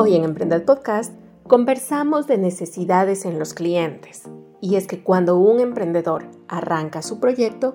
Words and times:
Hoy 0.00 0.14
en 0.14 0.22
Emprended 0.22 0.62
Podcast 0.62 1.12
conversamos 1.42 2.28
de 2.28 2.38
necesidades 2.38 3.24
en 3.24 3.40
los 3.40 3.52
clientes. 3.52 4.22
Y 4.60 4.76
es 4.76 4.86
que 4.86 5.02
cuando 5.02 5.38
un 5.38 5.58
emprendedor 5.58 6.24
arranca 6.46 7.02
su 7.02 7.18
proyecto, 7.18 7.74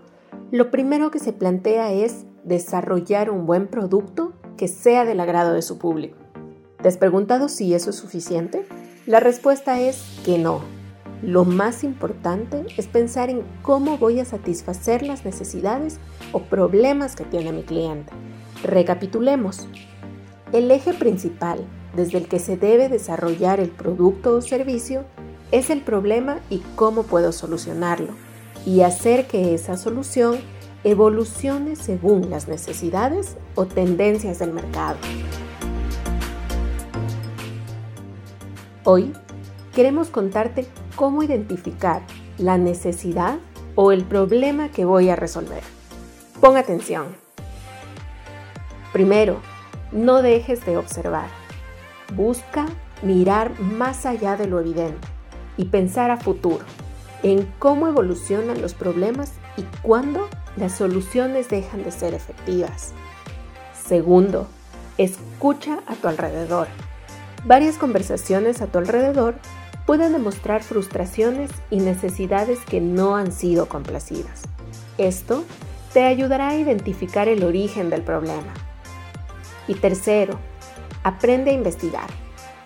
lo 0.49 0.71
primero 0.71 1.11
que 1.11 1.19
se 1.19 1.33
plantea 1.33 1.91
es 1.91 2.23
desarrollar 2.45 3.29
un 3.29 3.45
buen 3.45 3.67
producto 3.67 4.31
que 4.55 4.69
sea 4.69 5.03
del 5.03 5.19
agrado 5.19 5.51
de 5.51 5.61
su 5.61 5.77
público. 5.77 6.15
¿Te 6.81 6.87
has 6.87 6.95
preguntado 6.95 7.49
si 7.49 7.73
eso 7.73 7.89
es 7.89 7.97
suficiente? 7.97 8.65
La 9.05 9.19
respuesta 9.19 9.81
es 9.81 10.01
que 10.23 10.37
no. 10.37 10.61
Lo 11.21 11.43
más 11.43 11.83
importante 11.83 12.63
es 12.77 12.87
pensar 12.87 13.31
en 13.31 13.41
cómo 13.63 13.97
voy 13.97 14.21
a 14.21 14.25
satisfacer 14.25 15.03
las 15.03 15.25
necesidades 15.25 15.99
o 16.31 16.39
problemas 16.39 17.17
que 17.17 17.25
tiene 17.25 17.51
mi 17.51 17.63
cliente. 17.63 18.13
Recapitulemos. 18.63 19.67
El 20.53 20.71
eje 20.71 20.93
principal 20.93 21.67
desde 21.95 22.17
el 22.17 22.27
que 22.27 22.39
se 22.39 22.57
debe 22.57 22.89
desarrollar 22.89 23.59
el 23.59 23.69
producto 23.69 24.35
o 24.35 24.41
servicio 24.41 25.05
es 25.51 25.69
el 25.69 25.81
problema 25.81 26.39
y 26.49 26.59
cómo 26.75 27.03
puedo 27.03 27.31
solucionarlo 27.31 28.13
y 28.65 28.81
hacer 28.81 29.27
que 29.27 29.53
esa 29.53 29.77
solución 29.77 30.37
evolucione 30.83 31.75
según 31.75 32.29
las 32.29 32.47
necesidades 32.47 33.37
o 33.55 33.65
tendencias 33.65 34.39
del 34.39 34.51
mercado. 34.51 34.97
Hoy 38.83 39.13
queremos 39.73 40.09
contarte 40.09 40.65
cómo 40.95 41.23
identificar 41.23 42.01
la 42.37 42.57
necesidad 42.57 43.37
o 43.75 43.91
el 43.91 44.03
problema 44.03 44.69
que 44.69 44.85
voy 44.85 45.09
a 45.09 45.15
resolver. 45.15 45.63
Pon 46.41 46.57
atención. 46.57 47.05
Primero, 48.91 49.39
no 49.91 50.21
dejes 50.21 50.65
de 50.65 50.77
observar. 50.77 51.42
Busca 52.15 52.65
mirar 53.01 53.59
más 53.59 54.05
allá 54.05 54.35
de 54.37 54.47
lo 54.47 54.59
evidente 54.59 55.07
y 55.57 55.65
pensar 55.65 56.11
a 56.11 56.17
futuro 56.17 56.65
en 57.23 57.47
cómo 57.59 57.87
evolucionan 57.87 58.61
los 58.61 58.73
problemas 58.73 59.31
y 59.57 59.63
cuándo 59.81 60.27
las 60.57 60.73
soluciones 60.73 61.49
dejan 61.49 61.83
de 61.83 61.91
ser 61.91 62.13
efectivas. 62.13 62.93
Segundo, 63.85 64.47
escucha 64.97 65.79
a 65.87 65.95
tu 65.95 66.07
alrededor. 66.07 66.67
Varias 67.45 67.77
conversaciones 67.77 68.61
a 68.61 68.67
tu 68.67 68.77
alrededor 68.77 69.35
pueden 69.85 70.13
demostrar 70.13 70.63
frustraciones 70.63 71.51
y 71.69 71.77
necesidades 71.77 72.59
que 72.65 72.79
no 72.79 73.15
han 73.15 73.31
sido 73.31 73.67
complacidas. 73.67 74.43
Esto 74.97 75.43
te 75.93 76.03
ayudará 76.03 76.49
a 76.49 76.55
identificar 76.55 77.27
el 77.27 77.43
origen 77.43 77.89
del 77.89 78.01
problema. 78.01 78.53
Y 79.67 79.75
tercero, 79.75 80.39
aprende 81.03 81.51
a 81.51 81.53
investigar. 81.53 82.07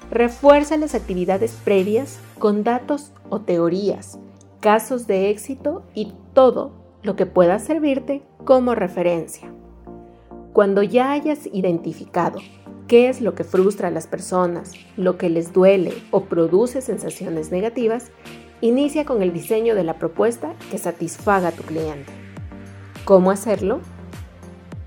Refuerza 0.09 0.77
las 0.77 0.95
actividades 0.95 1.51
previas 1.63 2.19
con 2.39 2.63
datos 2.63 3.11
o 3.29 3.41
teorías, 3.41 4.19
casos 4.61 5.05
de 5.07 5.29
éxito 5.29 5.83
y 5.93 6.13
todo 6.33 6.71
lo 7.03 7.15
que 7.15 7.25
pueda 7.25 7.59
servirte 7.59 8.23
como 8.45 8.75
referencia. 8.75 9.51
Cuando 10.53 10.81
ya 10.81 11.11
hayas 11.11 11.47
identificado 11.51 12.39
qué 12.87 13.09
es 13.09 13.21
lo 13.21 13.35
que 13.35 13.43
frustra 13.43 13.89
a 13.89 13.91
las 13.91 14.07
personas, 14.07 14.73
lo 14.95 15.17
que 15.17 15.29
les 15.29 15.51
duele 15.51 15.93
o 16.11 16.21
produce 16.25 16.81
sensaciones 16.81 17.51
negativas, 17.51 18.11
inicia 18.61 19.05
con 19.05 19.21
el 19.21 19.33
diseño 19.33 19.75
de 19.75 19.83
la 19.83 19.99
propuesta 19.99 20.55
que 20.71 20.77
satisfaga 20.77 21.49
a 21.49 21.51
tu 21.51 21.63
cliente. 21.63 22.11
¿Cómo 23.05 23.29
hacerlo? 23.29 23.81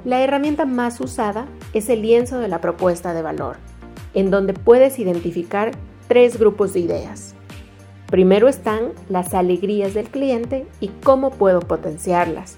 La 0.05 0.23
herramienta 0.23 0.65
más 0.65 1.01
usada 1.01 1.47
es 1.75 1.89
el 1.89 2.03
lienzo 2.03 2.39
de 2.39 2.49
la 2.49 2.61
propuesta 2.61 3.15
de 3.15 3.23
valor, 3.23 3.57
en 4.15 4.31
donde 4.31 4.55
puedes 4.55 4.99
identificar 4.99 5.73
tres 6.09 6.39
grupos 6.39 6.73
de 6.73 6.81
ideas. 6.81 7.35
Primero 8.11 8.49
están 8.49 8.93
las 9.09 9.35
alegrías 9.35 9.95
del 9.95 10.09
cliente 10.09 10.67
y 10.81 10.89
cómo 10.89 11.31
puedo 11.31 11.61
potenciarlas. 11.61 12.57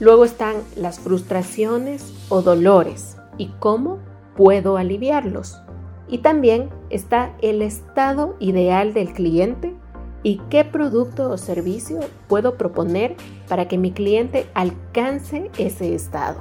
Luego 0.00 0.24
están 0.24 0.56
las 0.74 1.00
frustraciones 1.00 2.14
o 2.30 2.40
dolores 2.40 3.16
y 3.36 3.48
cómo 3.58 3.98
puedo 4.36 4.76
aliviarlos. 4.76 5.60
Y 6.08 6.18
también 6.18 6.70
está 6.88 7.34
el 7.42 7.62
estado 7.62 8.36
ideal 8.38 8.94
del 8.94 9.12
cliente 9.12 9.74
y 10.22 10.40
qué 10.50 10.64
producto 10.64 11.30
o 11.30 11.36
servicio 11.36 12.00
puedo 12.28 12.56
proponer 12.56 13.16
para 13.48 13.68
que 13.68 13.78
mi 13.78 13.92
cliente 13.92 14.46
alcance 14.54 15.50
ese 15.58 15.94
estado. 15.94 16.40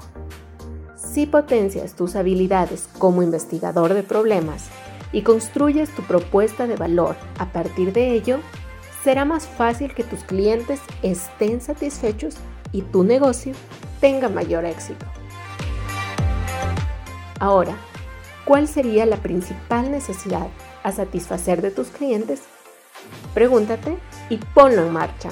Si 1.15 1.25
potencias 1.25 1.95
tus 1.95 2.17
habilidades 2.17 2.89
como 2.97 3.23
investigador 3.23 3.93
de 3.93 4.03
problemas 4.03 4.65
y 5.13 5.21
construyes 5.21 5.89
tu 5.95 6.01
propuesta 6.01 6.67
de 6.67 6.75
valor 6.75 7.15
a 7.39 7.53
partir 7.53 7.93
de 7.93 8.11
ello, 8.11 8.39
será 9.01 9.23
más 9.23 9.47
fácil 9.47 9.93
que 9.93 10.03
tus 10.03 10.25
clientes 10.25 10.81
estén 11.03 11.61
satisfechos 11.61 12.35
y 12.73 12.81
tu 12.81 13.05
negocio 13.05 13.53
tenga 14.01 14.27
mayor 14.27 14.65
éxito. 14.65 15.05
Ahora, 17.39 17.77
¿cuál 18.43 18.67
sería 18.67 19.05
la 19.05 19.15
principal 19.15 19.91
necesidad 19.91 20.49
a 20.83 20.91
satisfacer 20.91 21.61
de 21.61 21.71
tus 21.71 21.91
clientes? 21.91 22.41
Pregúntate 23.33 23.97
y 24.29 24.35
ponlo 24.53 24.85
en 24.85 24.91
marcha. 24.91 25.29